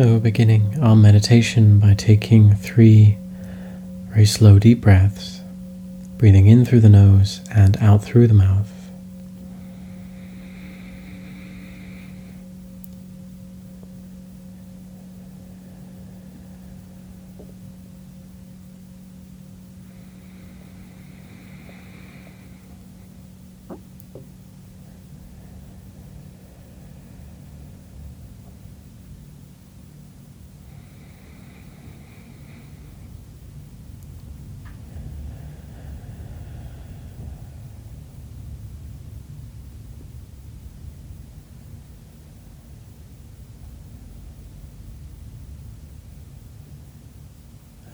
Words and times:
So, 0.00 0.18
beginning 0.18 0.78
our 0.80 0.96
meditation 0.96 1.78
by 1.78 1.92
taking 1.92 2.54
three 2.54 3.18
very 4.08 4.24
slow, 4.24 4.58
deep 4.58 4.80
breaths, 4.80 5.42
breathing 6.16 6.46
in 6.46 6.64
through 6.64 6.80
the 6.80 6.88
nose 6.88 7.42
and 7.54 7.76
out 7.82 8.02
through 8.02 8.28
the 8.28 8.32
mouth. 8.32 8.72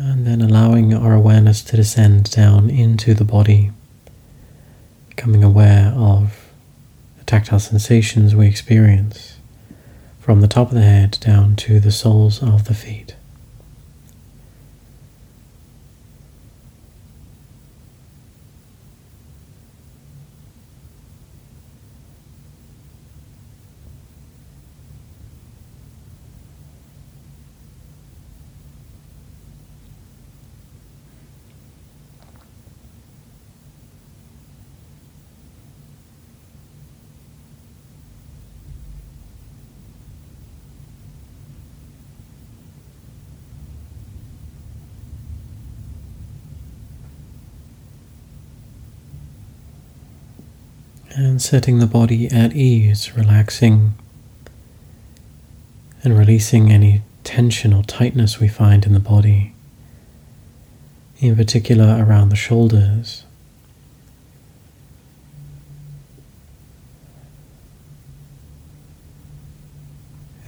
And 0.00 0.24
then 0.24 0.42
allowing 0.42 0.87
our 0.98 1.14
awareness 1.14 1.62
to 1.62 1.76
descend 1.76 2.30
down 2.30 2.70
into 2.70 3.14
the 3.14 3.24
body, 3.24 3.70
becoming 5.08 5.42
aware 5.44 5.92
of 5.96 6.50
the 7.18 7.24
tactile 7.24 7.60
sensations 7.60 8.34
we 8.34 8.46
experience 8.46 9.36
from 10.18 10.40
the 10.40 10.48
top 10.48 10.68
of 10.68 10.74
the 10.74 10.82
head 10.82 11.16
down 11.20 11.56
to 11.56 11.80
the 11.80 11.92
soles 11.92 12.42
of 12.42 12.64
the 12.64 12.74
feet. 12.74 13.16
And 51.20 51.42
setting 51.42 51.80
the 51.80 51.88
body 51.88 52.30
at 52.30 52.54
ease, 52.54 53.16
relaxing 53.16 53.94
and 56.04 56.16
releasing 56.16 56.70
any 56.70 57.02
tension 57.24 57.74
or 57.74 57.82
tightness 57.82 58.38
we 58.38 58.46
find 58.46 58.86
in 58.86 58.92
the 58.92 59.00
body, 59.00 59.52
in 61.18 61.34
particular 61.34 62.04
around 62.06 62.28
the 62.28 62.36
shoulders. 62.36 63.24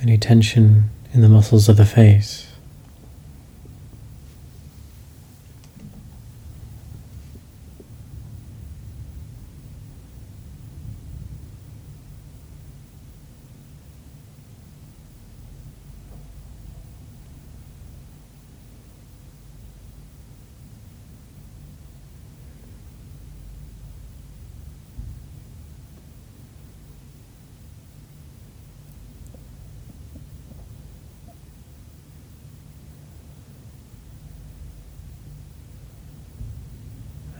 Any 0.00 0.18
tension 0.18 0.88
in 1.12 1.20
the 1.20 1.28
muscles 1.28 1.68
of 1.68 1.78
the 1.78 1.84
face. 1.84 2.46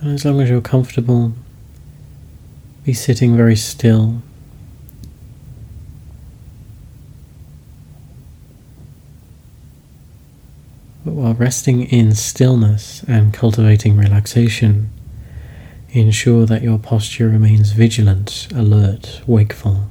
And 0.00 0.07
as 0.18 0.24
long 0.24 0.40
as 0.40 0.50
you're 0.50 0.60
comfortable, 0.60 1.32
be 2.84 2.92
sitting 2.92 3.36
very 3.36 3.54
still. 3.54 4.20
But 11.04 11.12
while 11.12 11.34
resting 11.34 11.82
in 11.82 12.16
stillness 12.16 13.04
and 13.06 13.32
cultivating 13.32 13.96
relaxation, 13.96 14.90
ensure 15.90 16.46
that 16.46 16.62
your 16.62 16.80
posture 16.80 17.28
remains 17.28 17.70
vigilant, 17.70 18.48
alert, 18.52 19.22
wakeful. 19.24 19.86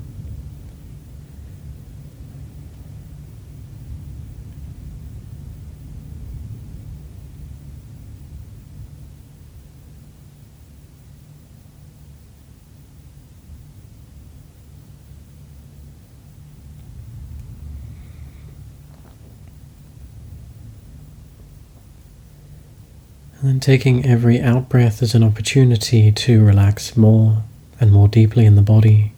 And 23.36 23.36
then 23.47 23.59
taking 23.59 24.05
every 24.05 24.41
out 24.41 24.67
breath 24.67 25.01
as 25.01 25.15
an 25.15 25.23
opportunity 25.23 26.11
to 26.11 26.43
relax 26.43 26.97
more 26.97 27.43
and 27.79 27.91
more 27.91 28.07
deeply 28.07 28.45
in 28.45 28.55
the 28.55 28.61
body. 28.61 29.13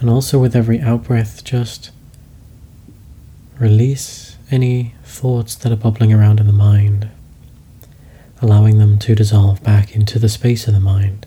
And 0.00 0.08
also 0.08 0.38
with 0.38 0.56
every 0.56 0.80
out 0.80 1.04
breath, 1.04 1.44
just 1.44 1.90
release 3.58 4.38
any 4.50 4.94
thoughts 5.04 5.54
that 5.56 5.70
are 5.70 5.76
bubbling 5.76 6.10
around 6.10 6.40
in 6.40 6.46
the 6.46 6.54
mind, 6.54 7.10
allowing 8.40 8.78
them 8.78 8.98
to 9.00 9.14
dissolve 9.14 9.62
back 9.62 9.94
into 9.94 10.18
the 10.18 10.30
space 10.30 10.66
of 10.66 10.72
the 10.72 10.80
mind. 10.80 11.26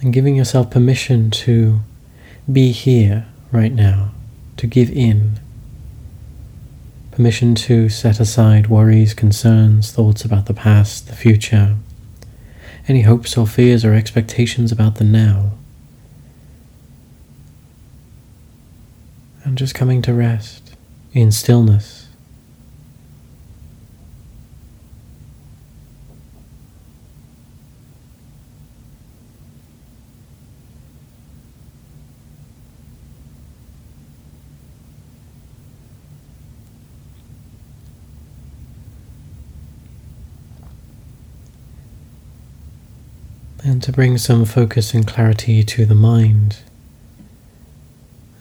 And 0.00 0.10
giving 0.10 0.36
yourself 0.36 0.70
permission 0.70 1.30
to 1.32 1.80
be 2.50 2.72
here 2.72 3.26
right 3.56 3.72
now, 3.72 4.10
to 4.58 4.66
give 4.66 4.90
in. 4.90 5.40
Permission 7.10 7.54
to 7.54 7.88
set 7.88 8.20
aside 8.20 8.66
worries, 8.66 9.14
concerns, 9.14 9.90
thoughts 9.90 10.22
about 10.24 10.44
the 10.44 10.54
past, 10.54 11.08
the 11.08 11.16
future, 11.16 11.76
any 12.86 13.02
hopes 13.02 13.38
or 13.38 13.46
fears 13.46 13.84
or 13.84 13.94
expectations 13.94 14.70
about 14.70 14.96
the 14.96 15.04
now. 15.04 15.52
And 19.42 19.56
just 19.56 19.74
coming 19.74 20.02
to 20.02 20.12
rest 20.12 20.76
in 21.14 21.32
stillness. 21.32 21.95
And 43.66 43.82
to 43.82 43.90
bring 43.90 44.16
some 44.16 44.44
focus 44.44 44.94
and 44.94 45.04
clarity 45.04 45.64
to 45.64 45.84
the 45.84 45.96
mind, 45.96 46.58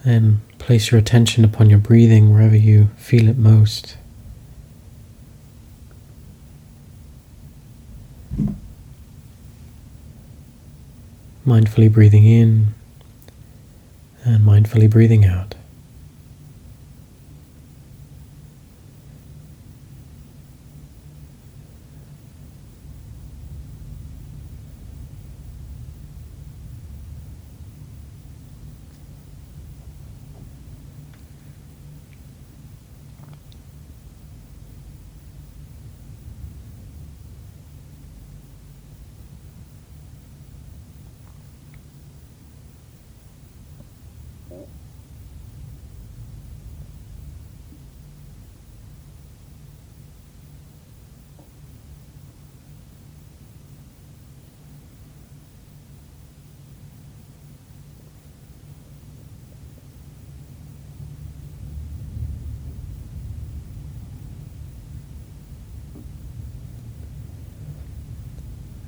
then 0.04 0.42
place 0.60 0.92
your 0.92 1.00
attention 1.00 1.44
upon 1.44 1.68
your 1.68 1.80
breathing 1.80 2.32
wherever 2.32 2.56
you 2.56 2.90
feel 2.96 3.28
it 3.28 3.36
most. 3.36 3.98
Mindfully 11.44 11.92
breathing 11.92 12.28
in 12.28 12.76
and 14.24 14.46
mindfully 14.46 14.88
breathing 14.88 15.26
out. 15.26 15.56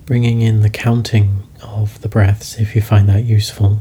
Bringing 0.08 0.42
in 0.42 0.62
the 0.62 0.70
counting 0.70 1.44
of 1.62 2.02
the 2.02 2.08
breaths 2.08 2.58
if 2.58 2.76
you 2.76 2.82
find 2.82 3.08
that 3.10 3.26
useful. 3.26 3.80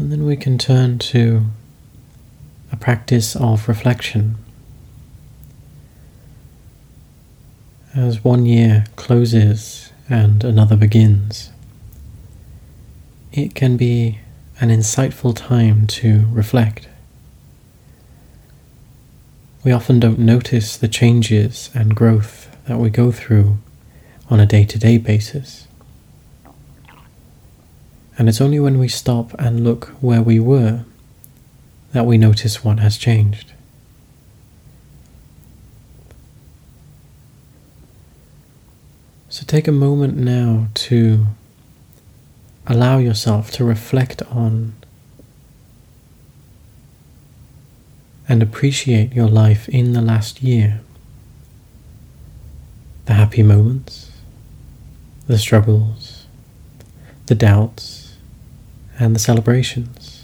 And 0.00 0.10
then 0.10 0.24
we 0.24 0.34
can 0.34 0.56
turn 0.56 0.98
to 1.10 1.44
a 2.72 2.76
practice 2.76 3.36
of 3.36 3.68
reflection. 3.68 4.36
As 7.94 8.24
one 8.24 8.46
year 8.46 8.86
closes 8.96 9.92
and 10.08 10.42
another 10.42 10.74
begins, 10.74 11.50
it 13.30 13.54
can 13.54 13.76
be 13.76 14.20
an 14.58 14.70
insightful 14.70 15.36
time 15.36 15.86
to 15.88 16.24
reflect. 16.32 16.88
We 19.62 19.70
often 19.70 20.00
don't 20.00 20.18
notice 20.18 20.78
the 20.78 20.88
changes 20.88 21.68
and 21.74 21.94
growth 21.94 22.48
that 22.66 22.78
we 22.78 22.88
go 22.88 23.12
through 23.12 23.58
on 24.30 24.40
a 24.40 24.46
day 24.46 24.64
to 24.64 24.78
day 24.78 24.96
basis. 24.96 25.68
And 28.20 28.28
it's 28.28 28.42
only 28.42 28.60
when 28.60 28.78
we 28.78 28.86
stop 28.86 29.32
and 29.38 29.64
look 29.64 29.94
where 30.02 30.20
we 30.20 30.38
were 30.38 30.84
that 31.92 32.04
we 32.04 32.18
notice 32.18 32.62
what 32.62 32.78
has 32.78 32.98
changed. 32.98 33.54
So 39.30 39.46
take 39.46 39.66
a 39.66 39.72
moment 39.72 40.18
now 40.18 40.68
to 40.74 41.28
allow 42.66 42.98
yourself 42.98 43.50
to 43.52 43.64
reflect 43.64 44.20
on 44.24 44.74
and 48.28 48.42
appreciate 48.42 49.14
your 49.14 49.28
life 49.28 49.66
in 49.70 49.94
the 49.94 50.02
last 50.02 50.42
year. 50.42 50.82
The 53.06 53.14
happy 53.14 53.42
moments, 53.42 54.10
the 55.26 55.38
struggles, 55.38 56.26
the 57.24 57.34
doubts, 57.34 57.99
and 59.00 59.16
the 59.16 59.18
celebrations. 59.18 60.18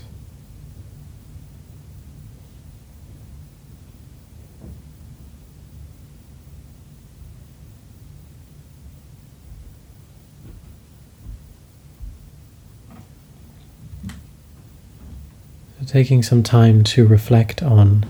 Taking 15.86 16.22
some 16.22 16.42
time 16.42 16.84
to 16.84 17.06
reflect 17.06 17.62
on 17.62 18.04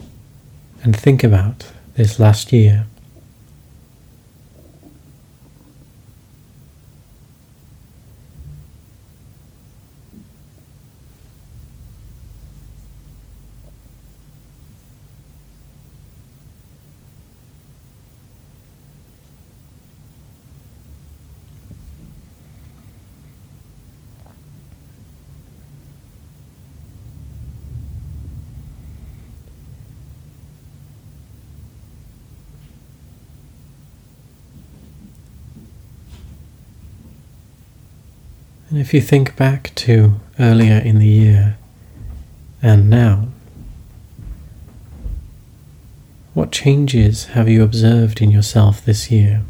and 0.82 0.96
think 0.96 1.22
about 1.22 1.70
this 1.94 2.18
last 2.18 2.52
year. 2.52 2.86
And 38.76 38.84
if 38.84 38.92
you 38.92 39.00
think 39.00 39.36
back 39.36 39.74
to 39.76 40.20
earlier 40.38 40.76
in 40.76 40.98
the 40.98 41.06
year 41.06 41.56
and 42.60 42.90
now, 42.90 43.28
what 46.34 46.52
changes 46.52 47.28
have 47.28 47.48
you 47.48 47.62
observed 47.62 48.20
in 48.20 48.30
yourself 48.30 48.84
this 48.84 49.10
year? 49.10 49.44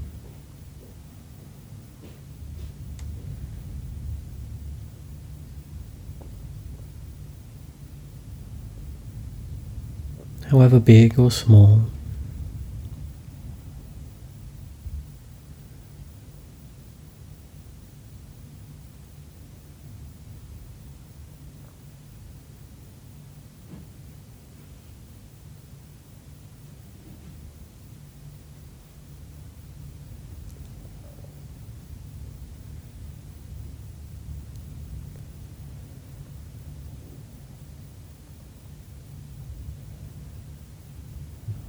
However 10.53 10.79
big 10.79 11.19
or 11.19 11.33
small. 11.33 11.87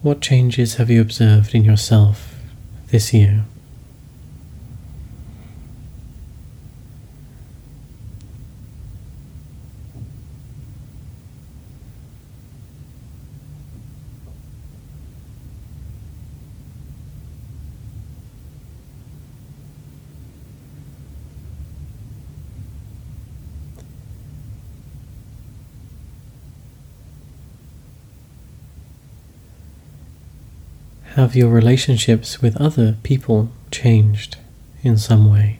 What 0.07 0.21
changes 0.21 0.75
have 0.75 0.89
you 0.89 1.01
observed 1.01 1.53
in 1.53 1.65
yourself 1.65 2.33
this 2.91 3.13
year? 3.13 3.43
Have 31.17 31.35
your 31.35 31.49
relationships 31.49 32.43
with 32.43 32.61
other 32.61 32.95
people 33.01 33.49
changed 33.71 34.37
in 34.83 34.99
some 34.99 35.27
way? 35.31 35.57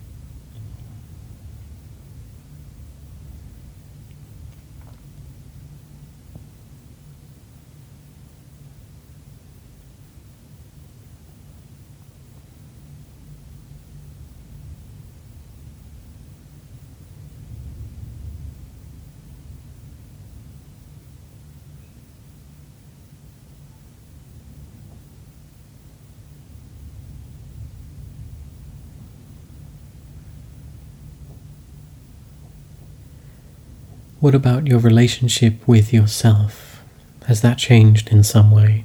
What 34.20 34.34
about 34.34 34.66
your 34.66 34.80
relationship 34.80 35.68
with 35.68 35.94
yourself? 35.94 36.82
Has 37.28 37.42
that 37.42 37.60
changed 37.60 38.10
in 38.10 38.24
some 38.24 38.50
way? 38.50 38.84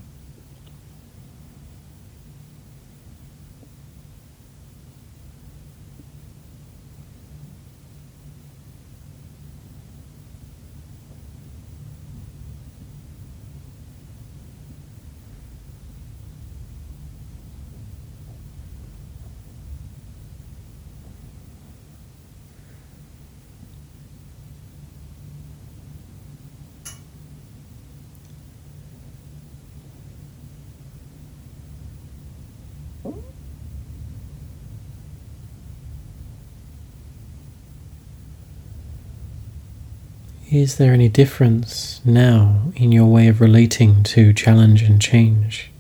Is 40.52 40.76
there 40.76 40.92
any 40.92 41.08
difference 41.08 42.02
now 42.04 42.72
in 42.76 42.92
your 42.92 43.06
way 43.06 43.26
of 43.28 43.40
relating 43.40 44.02
to 44.02 44.34
challenge 44.34 44.82
and 44.82 45.00
change 45.00 45.70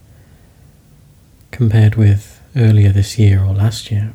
compared 1.50 1.96
with 1.96 2.40
earlier 2.56 2.88
this 2.88 3.18
year 3.18 3.44
or 3.44 3.52
last 3.52 3.90
year? 3.90 4.14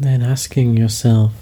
Then 0.00 0.22
asking 0.22 0.76
yourself 0.76 1.32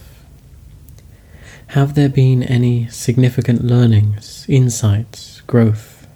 Have 1.68 1.94
there 1.94 2.08
been 2.08 2.42
any 2.42 2.88
significant 2.88 3.64
learnings, 3.64 4.44
insights, 4.48 5.42
growth? 5.46 6.06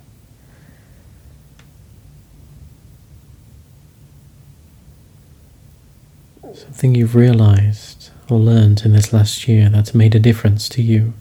Something 6.55 6.95
you've 6.95 7.15
realized 7.15 8.11
or 8.29 8.39
learned 8.39 8.83
in 8.85 8.93
this 8.93 9.13
last 9.13 9.47
year 9.47 9.69
that's 9.69 9.95
made 9.95 10.15
a 10.15 10.19
difference 10.19 10.69
to 10.71 10.83
you. 10.83 11.13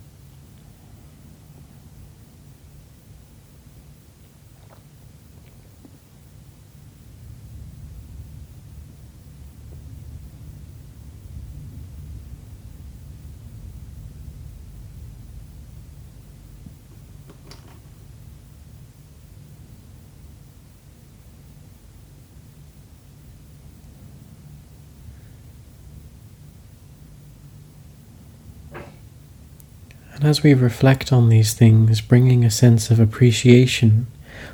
And 30.22 30.28
as 30.28 30.44
we 30.44 30.54
reflect 30.54 31.12
on 31.12 31.30
these 31.30 31.52
things, 31.52 32.00
bringing 32.00 32.44
a 32.44 32.50
sense 32.50 32.92
of 32.92 33.00
appreciation 33.00 34.06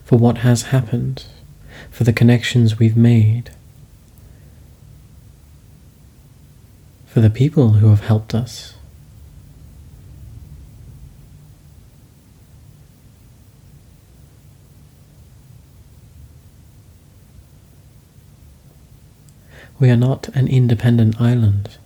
for 0.02 0.18
what 0.18 0.38
has 0.38 0.72
happened, 0.72 1.26
for 1.90 2.04
the 2.04 2.12
connections 2.14 2.78
we've 2.78 2.96
made, 2.96 3.50
for 7.06 7.20
the 7.20 7.28
people 7.28 7.72
who 7.72 7.90
have 7.90 8.00
helped 8.00 8.34
us. 8.34 8.76
We 19.78 19.90
are 19.90 19.96
not 19.96 20.28
an 20.28 20.48
independent 20.48 21.20
island. 21.20 21.76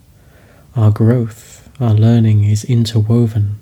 Our 0.76 0.92
growth, 0.92 1.68
our 1.80 1.94
learning 1.94 2.44
is 2.44 2.62
interwoven 2.62 3.58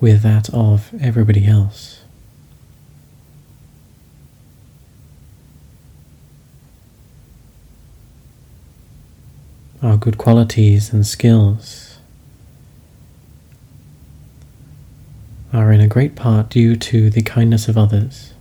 with 0.00 0.22
that 0.22 0.48
of 0.54 0.92
everybody 1.00 1.46
else. 1.46 2.02
Our 9.82 9.96
good 9.96 10.18
qualities 10.18 10.92
and 10.92 11.06
skills 11.06 11.98
are 15.52 15.72
in 15.72 15.80
a 15.80 15.88
great 15.88 16.14
part 16.16 16.50
due 16.50 16.76
to 16.76 17.10
the 17.10 17.22
kindness 17.22 17.66
of 17.68 17.76
others. 17.78 18.34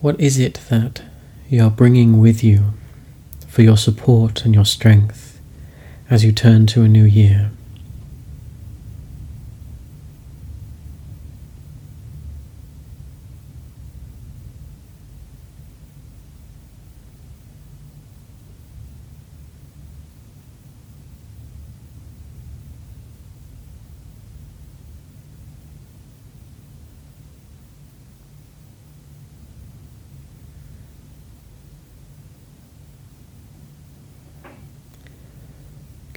What 0.00 0.20
is 0.20 0.38
it 0.38 0.60
that 0.70 1.02
you 1.48 1.60
are 1.64 1.70
bringing 1.70 2.20
with 2.20 2.44
you 2.44 2.74
for 3.48 3.62
your 3.62 3.76
support 3.76 4.44
and 4.44 4.54
your 4.54 4.64
strength 4.64 5.40
as 6.08 6.22
you 6.24 6.30
turn 6.30 6.66
to 6.68 6.82
a 6.82 6.88
new 6.88 7.02
year? 7.02 7.50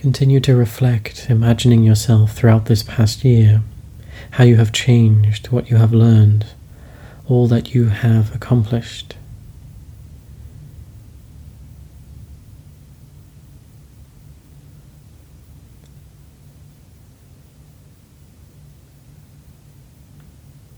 Continue 0.02 0.40
to 0.40 0.56
reflect, 0.56 1.28
imagining 1.30 1.84
yourself 1.84 2.34
throughout 2.34 2.66
this 2.66 2.82
past 2.82 3.24
year, 3.24 3.62
how 4.32 4.44
you 4.44 4.56
have 4.56 4.72
changed, 4.72 5.52
what 5.52 5.70
you 5.70 5.78
have 5.78 5.94
learned, 5.94 6.48
all 7.28 7.46
that 7.46 7.76
you 7.76 7.90
have 7.90 8.34
accomplished. 8.34 9.16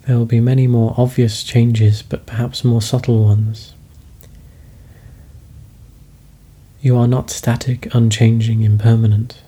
There 0.06 0.18
will 0.18 0.26
be 0.26 0.42
many 0.42 0.68
more 0.68 0.94
obvious 0.98 1.44
changes, 1.44 2.02
but 2.02 2.26
perhaps 2.26 2.66
more 2.66 2.82
subtle 2.82 3.24
ones. 3.24 3.74
You 6.84 6.98
are 6.98 7.08
not 7.08 7.30
static, 7.30 7.88
unchanging, 7.96 8.64
impermanent. 8.64 9.42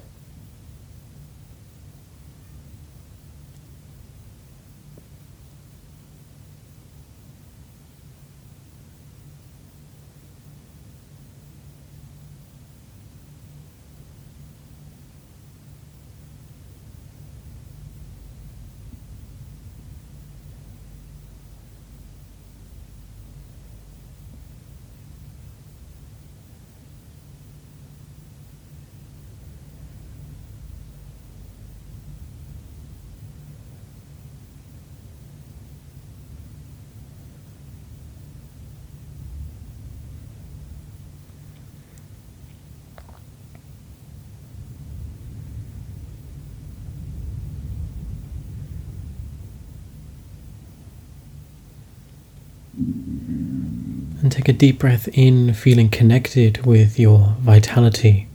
And 54.22 54.31
take 54.31 54.48
a 54.48 54.53
deep 54.53 54.79
breath 54.79 55.08
in, 55.14 55.53
feeling 55.53 55.90
connected 55.90 56.66
with 56.66 56.98
your 56.98 57.36
vitality, 57.40 58.27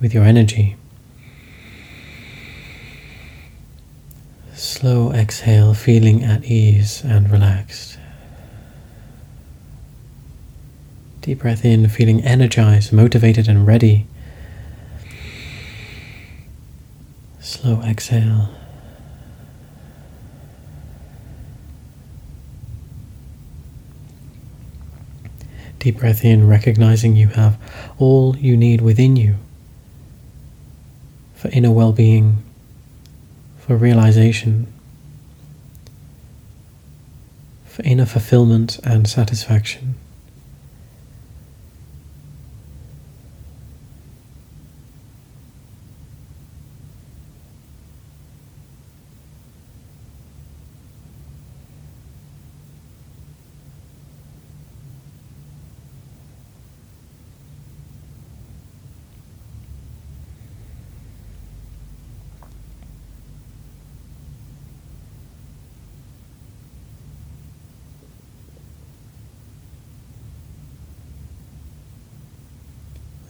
with 0.00 0.14
your 0.14 0.24
energy. 0.24 0.76
Slow 4.54 5.12
exhale, 5.12 5.74
feeling 5.74 6.24
at 6.24 6.44
ease 6.44 7.02
and 7.04 7.30
relaxed. 7.30 7.98
Deep 11.20 11.38
breath 11.40 11.64
in, 11.64 11.88
feeling 11.88 12.22
energized, 12.22 12.92
motivated, 12.92 13.46
and 13.46 13.66
ready. 13.66 14.06
Slow 17.40 17.80
exhale. 17.82 18.48
Deep 25.82 25.98
breath 25.98 26.24
in, 26.24 26.46
recognizing 26.46 27.16
you 27.16 27.26
have 27.26 27.58
all 27.98 28.36
you 28.36 28.56
need 28.56 28.80
within 28.80 29.16
you 29.16 29.34
for 31.34 31.48
inner 31.48 31.72
well 31.72 31.92
being, 31.92 32.40
for 33.58 33.74
realization, 33.74 34.72
for 37.66 37.82
inner 37.82 38.06
fulfillment 38.06 38.78
and 38.84 39.08
satisfaction. 39.08 39.96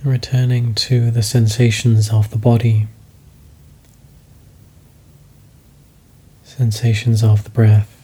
Returning 0.05 0.75
to 0.75 1.11
the 1.11 1.23
sensations 1.23 2.11
of 2.11 2.31
the 2.31 2.39
body, 2.39 2.89
sensations 6.45 7.23
of 7.23 7.45
the 7.45 7.51
breath. 7.51 8.02